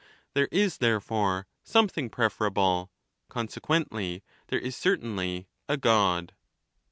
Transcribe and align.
There 0.33 0.49
is, 0.51 0.79
therefore, 0.79 1.45
something 1.61 2.09
preferable; 2.09 2.89
consequently, 3.29 4.23
there 4.47 4.57
is 4.57 4.75
certainly 4.75 5.47
a 5.69 5.77
God." 5.77 6.33